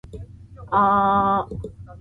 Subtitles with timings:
[0.81, 1.39] aaaa